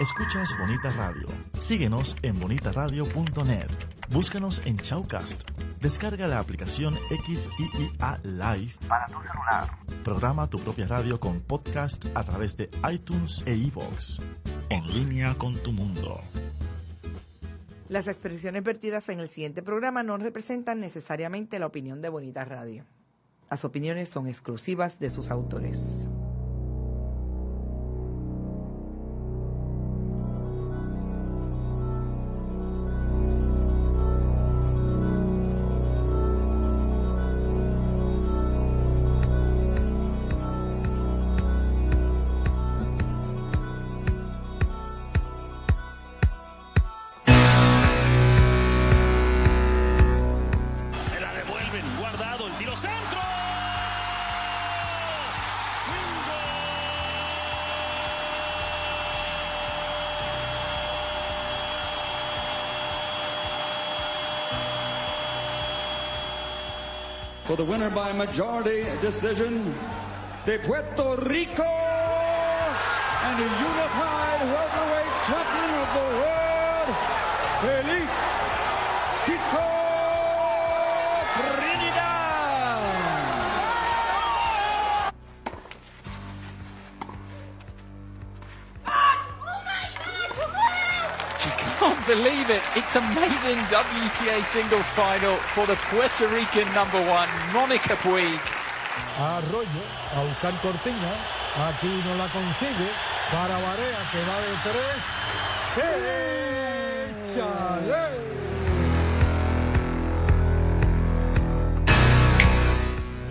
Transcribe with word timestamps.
Escuchas 0.00 0.56
Bonita 0.56 0.92
Radio. 0.92 1.26
Síguenos 1.58 2.14
en 2.22 2.38
bonitaradio.net. 2.38 3.66
Búscanos 4.10 4.62
en 4.64 4.76
Chaucast. 4.76 5.42
Descarga 5.80 6.28
la 6.28 6.38
aplicación 6.38 6.96
XIIA 7.26 8.20
Live 8.22 8.74
para 8.86 9.06
tu 9.06 9.14
celular. 9.14 9.68
Programa 10.04 10.46
tu 10.46 10.60
propia 10.60 10.86
radio 10.86 11.18
con 11.18 11.40
podcast 11.40 12.04
a 12.14 12.22
través 12.22 12.56
de 12.56 12.70
iTunes 12.92 13.42
e 13.44 13.56
iVoox. 13.56 14.20
En 14.68 14.86
línea 14.86 15.34
con 15.34 15.56
tu 15.64 15.72
mundo. 15.72 16.20
Las 17.88 18.06
expresiones 18.06 18.62
vertidas 18.62 19.08
en 19.08 19.18
el 19.18 19.28
siguiente 19.28 19.62
programa 19.64 20.04
no 20.04 20.16
representan 20.16 20.78
necesariamente 20.78 21.58
la 21.58 21.66
opinión 21.66 22.00
de 22.02 22.08
Bonita 22.08 22.44
Radio. 22.44 22.84
Las 23.50 23.64
opiniones 23.64 24.08
son 24.08 24.28
exclusivas 24.28 25.00
de 25.00 25.10
sus 25.10 25.32
autores. 25.32 26.07
For 67.48 67.56
the 67.56 67.64
winner 67.64 67.88
by 67.88 68.12
majority 68.12 68.84
decision, 69.00 69.74
de 70.44 70.58
Puerto 70.58 71.16
Rico 71.30 71.64
and 73.24 73.38
the 73.40 73.48
unified 73.48 74.40
welterweight 74.52 75.14
champion 75.24 75.72
of 75.80 75.88
the 75.96 76.06
world, 76.20 76.88
Felix 77.62 78.12
believe 92.08 92.48
it. 92.48 92.62
It's 92.74 92.96
amazing 92.96 93.60
WTA 93.68 94.42
singles 94.42 94.88
final 94.96 95.36
for 95.52 95.66
the 95.66 95.76
Puerto 95.90 96.26
Rican 96.28 96.66
number 96.72 97.00
one, 97.04 97.28
Monica 97.52 97.96
Puig. 97.96 98.40
Arroyo 99.20 99.84
a 100.16 100.24
buscar 100.24 100.58
cortina. 100.62 101.12
Aquí 101.68 101.86
no 102.06 102.16
la 102.16 102.28
consigue. 102.32 102.88
Para 103.30 103.60
Barea 103.60 104.10
que 104.10 104.20
va 104.24 104.40
de 104.40 104.56
tres. 104.64 105.02
¡Échale! 107.34 108.06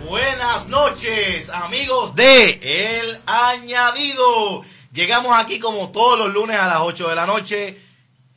Buenas 0.06 0.68
noches, 0.68 1.50
amigos 1.50 2.14
de 2.14 2.60
El 2.62 3.20
Añadido. 3.26 4.62
Llegamos 4.92 5.36
aquí 5.36 5.58
como 5.58 5.90
todos 5.90 6.16
los 6.18 6.32
lunes 6.32 6.56
a 6.56 6.68
las 6.68 6.80
8 6.82 7.08
de 7.08 7.14
la 7.16 7.26
noche. 7.26 7.87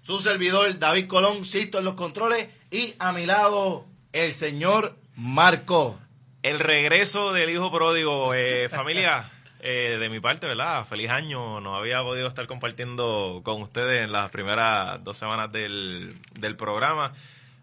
Su 0.03 0.19
servidor 0.19 0.79
David 0.79 1.07
Colón, 1.07 1.45
Sisto 1.45 1.77
en 1.77 1.85
los 1.85 1.93
controles 1.93 2.49
y 2.71 2.95
a 2.97 3.11
mi 3.11 3.25
lado 3.27 3.85
el 4.13 4.33
señor 4.33 4.95
Marco. 5.15 5.99
El 6.41 6.59
regreso 6.59 7.33
del 7.33 7.51
hijo 7.51 7.71
pródigo, 7.71 8.33
eh, 8.33 8.67
familia, 8.67 9.31
eh, 9.59 9.97
de 9.99 10.09
mi 10.09 10.19
parte, 10.19 10.47
¿verdad? 10.47 10.85
Feliz 10.85 11.11
año. 11.11 11.61
No 11.61 11.75
había 11.75 12.01
podido 12.01 12.27
estar 12.27 12.47
compartiendo 12.47 13.41
con 13.43 13.61
ustedes 13.61 14.03
en 14.03 14.11
las 14.11 14.31
primeras 14.31 15.03
dos 15.03 15.17
semanas 15.17 15.51
del, 15.51 16.17
del 16.33 16.55
programa. 16.55 17.13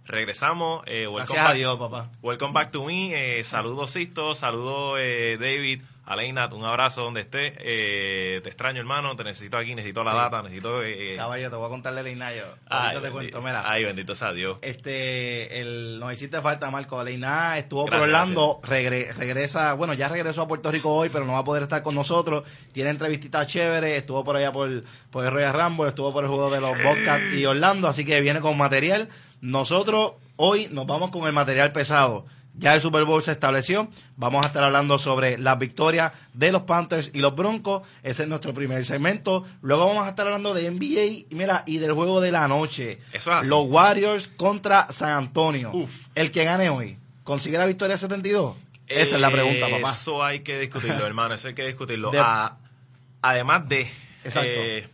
Regresamos. 0.09 0.85
Eh, 0.87 1.07
welcome 1.07 1.39
Gracias 1.39 1.51
a 1.51 1.53
Dios, 1.53 1.79
papá. 1.79 2.09
Welcome 2.23 2.53
back 2.53 2.71
to 2.71 2.85
me. 2.85 3.41
Eh, 3.41 3.45
saludos, 3.45 3.91
Sisto. 3.91 4.35
Saludos, 4.35 4.99
eh, 5.03 5.37
David. 5.39 5.83
Aleinat, 6.09 6.53
un 6.55 6.65
abrazo 6.65 7.03
donde 7.03 7.21
esté. 7.21 7.53
Eh, 7.59 8.41
te 8.43 8.49
extraño, 8.49 8.81
hermano. 8.81 9.15
Te 9.15 9.25
necesito 9.25 9.57
aquí. 9.59 9.75
Necesito 9.75 10.03
la 10.03 10.13
Sí. 10.13 10.17
data. 10.17 10.43
Necesito. 10.43 10.83
Eh, 10.83 11.15
Caballo, 11.17 11.51
te 11.51 11.57
voy 11.57 11.67
a 11.67 11.69
contarle 11.69 12.01
el 12.01 12.09
Ignayo. 12.09 12.45
ay, 12.71 12.97
te 13.03 13.11
cuento, 13.11 13.43
mira. 13.43 13.63
Ay, 13.71 13.85
bendito 13.85 14.15
sea 14.15 14.33
Dios. 14.33 14.59
Este, 14.63 15.61
el, 15.61 15.99
nos 16.01 16.13
hiciste 16.13 16.41
falta, 16.41 16.71
Marco 16.71 16.99
Aleina. 16.99 17.59
Estuvo 17.59 17.85
por 17.87 17.95
Orlando, 17.97 18.61
regre- 18.63 19.13
regresa, 19.15 19.75
bueno, 19.75 19.93
ya 19.95 20.09
regresó 20.09 20.43
a 20.43 20.49
Puerto 20.49 20.71
Rico 20.73 20.93
hoy, 20.95 21.11
pero 21.11 21.25
no 21.25 21.35
va 21.35 21.41
a 21.41 21.45
poder 21.45 21.65
estar 21.65 21.83
con 21.83 21.95
nosotros. 21.95 22.45
Tiene 22.73 22.91
entrevistitas 22.91 23.47
chéveres, 23.47 23.99
estuvo 23.99 24.25
por 24.25 24.37
allá 24.37 24.51
por, 24.51 24.83
por 25.11 25.25
el 25.27 25.31
Royal 25.31 25.53
Rumble, 25.53 25.89
estuvo 25.89 26.11
por 26.13 26.25
el 26.25 26.31
juego 26.31 26.51
de 26.51 26.61
los 26.61 26.73
Bobcats 26.83 27.35
y 27.35 27.45
Orlando, 27.45 27.87
así 27.87 28.05
que 28.05 28.21
viene 28.21 28.41
con 28.41 28.57
material. 28.57 29.09
Nosotros 29.41 30.13
hoy 30.37 30.69
nos 30.73 30.87
vamos 30.87 31.11
con 31.11 31.27
el 31.27 31.33
material 31.33 31.73
pesado. 31.73 32.27
Ya 32.59 32.75
el 32.75 32.81
Super 32.81 33.05
Bowl 33.05 33.23
se 33.23 33.31
estableció. 33.33 33.89
Vamos 34.17 34.45
a 34.45 34.49
estar 34.49 34.65
hablando 34.65 34.99
sobre 34.99 35.39
las 35.39 35.59
victorias 35.59 36.13
de 36.35 36.51
los 36.51 36.63
Panthers 36.63 37.11
y 37.15 37.21
los 37.21 37.35
Broncos. 37.37 37.83
Ese 38.03 38.25
es 38.25 38.29
nuestro 38.29 38.53
primer 38.53 38.85
segmento. 38.85 39.47
Luego 39.63 39.87
vamos 39.87 40.07
a 40.07 40.11
estar 40.11 40.27
hablando 40.27 40.55
de 40.55 40.69
NBA 40.71 41.05
y 41.05 41.27
mira, 41.31 41.63
y 41.67 41.79
del 41.79 41.93
juego 41.93 42.21
de 42.21 42.33
la 42.33 42.49
noche. 42.49 42.99
Eso 43.13 43.31
es 43.31 43.37
así. 43.39 43.49
Los 43.49 43.63
Warriors 43.69 44.29
contra 44.29 44.91
San 44.91 45.11
Antonio. 45.11 45.71
El 46.17 46.31
que 46.33 46.43
gane 46.45 46.69
hoy, 46.69 46.99
¿consigue 47.25 47.59
la 47.59 47.67
victoria 47.67 47.97
72? 47.97 48.57
Esa 48.89 49.15
es 49.17 49.21
la 49.21 49.31
pregunta, 49.31 49.69
papá. 49.69 49.93
Eso 49.93 50.25
hay 50.25 50.41
que 50.41 50.59
discutirlo, 50.59 51.07
hermano. 51.07 51.35
Eso 51.35 51.49
hay 51.49 51.55
que 51.55 51.67
discutirlo. 51.67 52.11
De- 52.11 52.19
A- 52.19 52.57
además 53.23 53.69
de. 53.69 53.83
Exacto. 54.25 54.49
eh, 54.53 54.89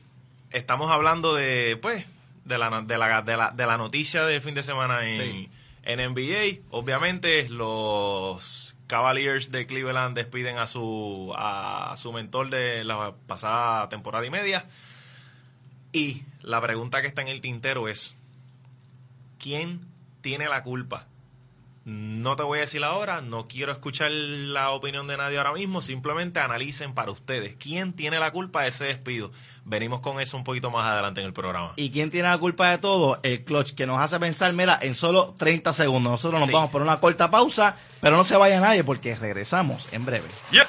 estamos 0.51 0.91
hablando 0.91 1.35
de, 1.35 1.79
pues, 1.81 2.05
de 2.45 2.59
la, 2.59 2.83
de 2.83 2.99
la, 2.99 3.23
de 3.23 3.37
la, 3.37 3.51
de 3.53 3.67
la 3.67 3.79
noticia 3.79 4.25
del 4.25 4.43
fin 4.43 4.55
de 4.55 4.63
semana 4.63 5.09
en, 5.09 5.21
Sí. 5.21 5.51
En 5.85 6.01
NBA. 6.01 6.63
Obviamente, 6.71 7.49
los 7.49 8.77
Cavaliers 8.87 9.51
de 9.51 9.67
Cleveland 9.67 10.17
despiden 10.17 10.59
a 10.59 10.67
su, 10.67 11.33
a 11.37 11.95
su 11.97 12.13
mentor 12.13 12.51
de 12.51 12.85
la 12.85 13.15
pasada 13.27 13.89
temporada 13.89 14.27
y 14.27 14.31
media. 14.31 14.67
Y 15.93 16.23
la 16.43 16.61
pregunta 16.61 17.01
que 17.01 17.09
está 17.09 17.23
en 17.23 17.29
el 17.29 17.41
tintero 17.41 17.89
es: 17.89 18.15
¿quién 19.39 19.81
tiene 20.21 20.49
la 20.49 20.63
culpa? 20.63 21.07
No 21.87 22.35
te 22.35 22.43
voy 22.43 22.59
a 22.59 22.63
decir 22.63 22.83
ahora, 22.83 23.21
no 23.21 23.47
quiero 23.47 23.71
escuchar 23.71 24.11
la 24.11 24.71
opinión 24.71 25.07
de 25.07 25.19
nadie 25.19 25.37
ahora 25.37 25.53
mismo, 25.53 25.83
simplemente 25.83 26.41
analicen 26.41 26.95
para 26.95 27.11
ustedes 27.11 27.57
quién 27.59 27.93
tiene 27.93 28.19
la 28.19 28.31
culpa 28.31 28.63
de 28.63 28.69
ese 28.69 28.85
despido. 28.87 29.33
Venimos 29.67 30.01
con 30.01 30.19
eso 30.19 30.39
un 30.39 30.45
poquito 30.45 30.71
más 30.71 30.87
adelante 30.87 31.21
en 31.21 31.27
el 31.27 31.35
programa. 31.35 31.75
¿Y 31.77 31.91
quién 31.91 32.11
tiene 32.11 32.29
la 32.29 32.39
culpa 32.39 32.71
de 32.71 32.79
todo? 32.79 33.21
El 33.23 33.45
clutch, 33.45 33.75
que 33.75 33.87
nos 33.87 34.01
hace 34.01 34.19
pensar, 34.19 34.51
mira, 34.55 34.79
en 34.81 34.95
solo 34.95 35.35
30 35.39 35.75
segundos. 35.75 36.11
Nosotros 36.13 36.41
nos 36.41 36.49
Sí. 36.49 36.55
vamos 36.55 36.71
por 36.71 36.81
una 36.81 37.01
corta 37.01 37.31
pausa, 37.31 37.77
pero 38.01 38.17
no 38.17 38.25
se 38.25 38.37
vaya 38.37 38.61
nadie 38.61 38.83
porque 38.83 39.15
regresamos 39.15 39.87
en 39.93 40.07
breve. 40.07 40.29
Yep. 40.53 40.67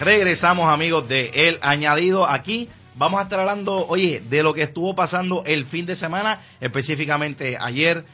Regresamos 0.00 0.70
amigos 0.70 1.08
de 1.08 1.30
El 1.34 1.58
Añadido 1.60 2.26
aquí. 2.26 2.70
Vamos 2.94 3.20
a 3.20 3.24
estar 3.24 3.38
hablando, 3.38 3.86
oye, 3.86 4.22
de 4.30 4.42
lo 4.42 4.54
que 4.54 4.62
estuvo 4.62 4.94
pasando 4.94 5.42
el 5.44 5.66
fin 5.66 5.84
de 5.84 5.94
semana, 5.94 6.40
específicamente 6.58 7.58
ayer. 7.60 8.06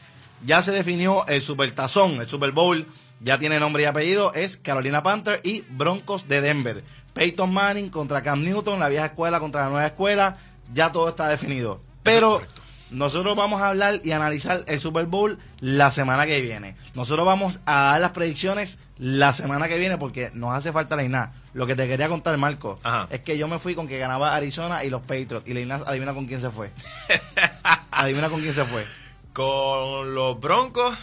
Ya 0.45 0.63
se 0.63 0.73
definió 0.73 1.25
el 1.29 1.41
Supertazón, 1.41 2.21
el 2.21 2.29
Super 2.29 2.51
Bowl, 2.51 2.89
ya 3.21 3.39
tiene 3.39 3.61
nombre 3.61 3.85
y 3.85 3.87
apellido, 3.87 4.35
es 4.35 4.57
Carolina 4.57 5.05
Panther 5.05 5.41
y 5.45 5.61
Broncos 5.61 6.27
de 6.27 6.41
Denver. 6.41 6.83
Peyton 7.15 7.55
Manning 7.55 7.89
contra 7.89 8.21
Cam 8.21 8.43
Newton, 8.43 8.81
la 8.81 8.89
vieja 8.89 9.07
escuela 9.07 9.39
contra 9.39 9.63
la 9.63 9.71
nueva 9.71 9.87
escuela, 9.87 10.39
ya 10.75 10.91
todo 10.91 11.09
está 11.09 11.29
definido. 11.29 11.81
Pero 12.03 12.43
nosotros 12.91 13.37
vamos 13.37 13.61
a 13.61 13.69
hablar 13.69 14.01
y 14.05 14.13
analizar 14.13 14.65
el 14.69 14.81
Super 14.81 15.07
Bowl 15.07 15.39
la 15.61 15.91
semana 15.91 16.27
que 16.27 16.41
viene. 16.41 16.77
Nosotros 16.95 17.27
vamos 17.27 17.61
a 17.67 17.93
dar 17.93 18.01
las 18.01 18.13
predicciones 18.13 18.79
la 18.99 19.33
semana 19.33 19.69
que 19.69 19.79
viene 19.79 19.99
porque 19.99 20.31
nos 20.35 20.57
hace 20.57 20.73
falta 20.73 20.97
la 20.97 21.05
INA. 21.05 21.33
Lo 21.53 21.67
que 21.67 21.75
te 21.75 21.89
quería 21.89 22.09
contar, 22.09 22.37
Marco, 22.37 22.79
Ajá. 22.83 23.09
es 23.11 23.21
que 23.21 23.39
yo 23.39 23.49
me 23.49 23.59
fui 23.59 23.75
con 23.75 23.89
que 23.89 23.99
ganaba 23.99 24.35
Arizona 24.35 24.85
y 24.85 24.91
los 24.91 25.03
Patriots. 25.03 25.47
Y 25.47 25.55
la 25.55 25.61
INA, 25.61 25.75
adivina 25.87 26.15
con 26.15 26.27
quién 26.27 26.41
se 26.41 26.51
fue. 26.51 26.71
adivina 27.91 28.29
con 28.29 28.41
quién 28.41 28.55
se 28.55 28.65
fue. 28.65 28.87
Con 29.33 30.15
los 30.15 30.39
Broncos. 30.41 30.97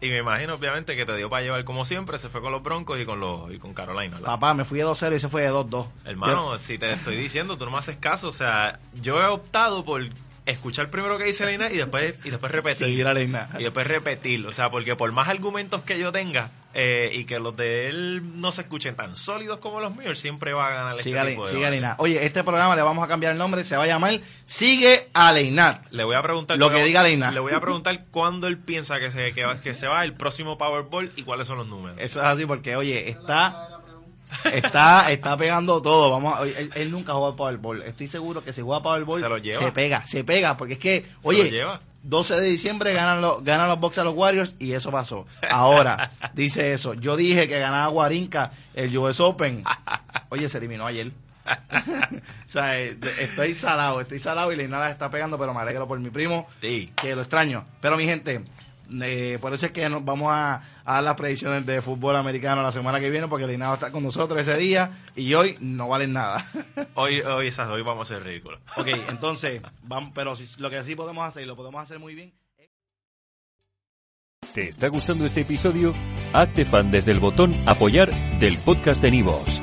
Y 0.00 0.08
me 0.10 0.18
imagino, 0.18 0.54
obviamente, 0.54 0.94
que 0.94 1.04
te 1.04 1.16
dio 1.16 1.28
para 1.28 1.42
llevar 1.42 1.64
como 1.64 1.84
siempre. 1.84 2.18
Se 2.18 2.28
fue 2.28 2.40
con 2.40 2.52
los 2.52 2.62
Broncos 2.62 3.00
y 3.00 3.04
con 3.04 3.18
los 3.18 3.52
y 3.52 3.58
con 3.58 3.74
Carolina. 3.74 4.14
¿verdad? 4.14 4.26
Papá, 4.26 4.54
me 4.54 4.64
fui 4.64 4.78
de 4.78 4.86
2-0 4.86 5.16
y 5.16 5.18
se 5.18 5.28
fue 5.28 5.42
de 5.42 5.50
2-2. 5.50 5.88
Hermano, 6.04 6.58
si 6.60 6.78
te 6.78 6.92
estoy 6.92 7.16
diciendo, 7.16 7.58
tú 7.58 7.64
no 7.64 7.72
me 7.72 7.78
haces 7.78 7.96
caso. 7.96 8.28
O 8.28 8.32
sea, 8.32 8.78
yo 9.02 9.20
he 9.20 9.26
optado 9.26 9.84
por 9.84 10.02
escuchar 10.50 10.90
primero 10.90 11.18
que 11.18 11.24
dice 11.24 11.46
Leina 11.46 11.70
y 11.70 11.76
después, 11.76 12.14
y 12.24 12.30
después 12.30 12.50
repetir. 12.52 12.86
Seguir 12.86 13.06
a 13.06 13.14
la 13.14 13.22
INA. 13.22 13.48
Y 13.58 13.64
después 13.64 13.86
repetirlo. 13.86 14.48
O 14.48 14.52
sea, 14.52 14.70
porque 14.70 14.96
por 14.96 15.10
más 15.12 15.28
argumentos 15.28 15.82
que 15.82 15.98
yo 15.98 16.10
tenga 16.12 16.50
eh, 16.74 17.10
y 17.12 17.24
que 17.24 17.38
los 17.38 17.56
de 17.56 17.88
él 17.88 18.40
no 18.40 18.52
se 18.52 18.62
escuchen 18.62 18.94
tan 18.96 19.16
sólidos 19.16 19.58
como 19.58 19.80
los 19.80 19.94
míos, 19.96 20.18
siempre 20.18 20.52
va 20.52 20.66
a 20.68 20.70
ganar 20.70 20.92
este 20.92 21.04
Sigue 21.04 21.22
tipo 21.30 21.44
de 21.46 21.52
sigue 21.52 21.66
a 21.66 21.70
la 21.70 21.76
debate. 21.76 21.92
INA. 21.92 21.94
Oye, 21.98 22.24
este 22.24 22.42
programa 22.44 22.76
le 22.76 22.82
vamos 22.82 23.04
a 23.04 23.08
cambiar 23.08 23.32
el 23.32 23.38
nombre, 23.38 23.64
se 23.64 23.76
va 23.76 23.84
a 23.84 23.86
llamar 23.86 24.12
Sigue 24.46 25.08
a 25.12 25.32
la 25.32 25.40
INA. 25.40 25.82
Le 25.90 26.04
voy 26.04 26.16
a 26.16 26.22
preguntar 26.22 26.56
Lo 26.58 26.70
que 26.70 26.82
diga 26.84 27.02
Leina. 27.02 27.30
Le 27.30 27.40
voy 27.40 27.52
a 27.52 27.60
preguntar 27.60 28.04
cuándo 28.10 28.46
él 28.46 28.58
piensa 28.58 28.98
que 28.98 29.10
se, 29.10 29.32
que, 29.32 29.44
va- 29.44 29.60
que 29.60 29.74
se 29.74 29.86
va 29.88 30.04
el 30.04 30.14
próximo 30.14 30.56
Powerball 30.58 31.12
y 31.16 31.22
cuáles 31.22 31.46
son 31.48 31.58
los 31.58 31.66
números. 31.68 31.98
Eso 32.00 32.20
es 32.20 32.26
así 32.26 32.46
porque, 32.46 32.76
oye, 32.76 33.08
está 33.10 33.77
está 34.52 35.10
está 35.10 35.36
pegando 35.36 35.80
todo. 35.82 36.10
Vamos, 36.10 36.38
a- 36.38 36.42
él, 36.42 36.70
él 36.74 36.90
nunca 36.90 37.12
jugó 37.14 37.34
Powerball. 37.36 37.82
Estoy 37.82 38.06
seguro 38.06 38.42
que 38.44 38.52
si 38.52 38.62
juega 38.62 38.82
Powerball 38.82 39.20
Se 39.20 39.28
lo 39.28 39.38
lleva. 39.38 39.72
pega, 39.72 40.06
se 40.06 40.24
pega, 40.24 40.56
porque 40.56 40.74
es 40.74 40.78
que, 40.78 41.06
lo 41.22 41.28
oye, 41.30 41.50
lleva. 41.50 41.80
12 42.02 42.40
de 42.40 42.46
diciembre 42.46 42.92
ganan 42.92 43.20
los 43.20 43.42
ganan 43.42 43.68
los 43.68 43.80
Bucks 43.80 43.98
a 43.98 44.04
los 44.04 44.14
Warriors 44.14 44.54
y 44.58 44.72
eso 44.72 44.90
pasó. 44.90 45.26
Ahora 45.50 46.12
dice 46.34 46.72
eso. 46.72 46.94
Yo 46.94 47.16
dije 47.16 47.48
que 47.48 47.58
ganaba 47.58 47.88
Guarinca 47.88 48.52
el 48.74 48.96
US 48.96 49.20
Open. 49.20 49.64
Oye, 50.30 50.48
se 50.48 50.58
eliminó 50.58 50.86
ayer. 50.86 51.10
o 51.48 52.48
sea, 52.48 52.78
eh, 52.78 52.98
estoy 53.20 53.54
salado, 53.54 54.00
estoy 54.00 54.18
salado 54.18 54.52
y 54.52 54.56
la 54.56 54.68
nada 54.68 54.90
está 54.90 55.10
pegando, 55.10 55.38
pero 55.38 55.54
me 55.54 55.60
alegro 55.60 55.88
por 55.88 55.98
mi 55.98 56.10
primo 56.10 56.46
Sí. 56.60 56.92
que 56.94 57.14
lo 57.16 57.22
extraño. 57.22 57.64
Pero 57.80 57.96
mi 57.96 58.04
gente, 58.04 58.42
eh, 59.02 59.38
por 59.40 59.52
eso 59.54 59.66
es 59.66 59.72
que 59.72 59.88
nos 59.88 60.04
vamos 60.04 60.28
a, 60.32 60.62
a 60.84 60.94
dar 60.94 61.02
las 61.02 61.14
predicciones 61.14 61.64
de 61.66 61.82
fútbol 61.82 62.16
americano 62.16 62.62
la 62.62 62.72
semana 62.72 63.00
que 63.00 63.10
viene, 63.10 63.28
porque 63.28 63.44
el 63.44 63.52
Inado 63.52 63.74
está 63.74 63.90
con 63.92 64.02
nosotros 64.02 64.40
ese 64.40 64.56
día 64.56 64.90
y 65.16 65.34
hoy 65.34 65.56
no 65.60 65.88
valen 65.88 66.12
nada. 66.12 66.46
Hoy, 66.94 67.20
hoy, 67.20 67.48
esas, 67.48 67.68
hoy 67.68 67.82
vamos 67.82 68.10
a 68.10 68.14
ser 68.14 68.24
ridículos. 68.24 68.60
ok, 68.76 68.86
entonces, 69.08 69.60
vamos, 69.82 70.12
pero 70.14 70.34
si- 70.36 70.60
lo 70.60 70.70
que 70.70 70.82
sí 70.84 70.94
podemos 70.94 71.24
hacer 71.26 71.42
y 71.42 71.46
lo 71.46 71.56
podemos 71.56 71.80
hacer 71.82 71.98
muy 71.98 72.14
bien. 72.14 72.32
¿Te 74.54 74.68
está 74.68 74.88
gustando 74.88 75.26
este 75.26 75.42
episodio? 75.42 75.94
Hazte 76.32 76.64
fan 76.64 76.90
desde 76.90 77.12
el 77.12 77.20
botón 77.20 77.54
Apoyar 77.68 78.10
del 78.40 78.56
podcast 78.58 79.00
de 79.02 79.10
Nivos. 79.10 79.62